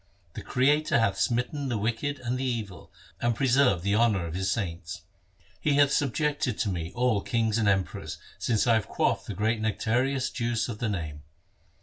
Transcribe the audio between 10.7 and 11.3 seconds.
the Name.